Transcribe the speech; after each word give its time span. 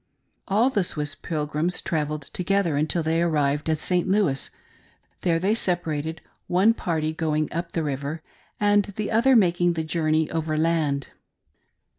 All 0.47 0.71
the 0.71 0.83
Swiss 0.83 1.13
pilgrims 1.13 1.79
travelled 1.79 2.23
together 2.23 2.75
until 2.75 3.03
they 3.03 3.21
arrived 3.21 3.69
at 3.69 3.77
St. 3.77 4.09
Louis; 4.09 4.49
there 5.21 5.37
they 5.37 5.53
separated, 5.53 6.21
one 6.47 6.73
party 6.73 7.13
going 7.13 7.47
up 7.53 7.73
the 7.73 7.83
river, 7.83 8.23
and 8.59 8.85
the 8.95 9.11
other 9.11 9.35
making 9.35 9.73
the 9.73 9.83
journey 9.83 10.27
overland. 10.31 11.09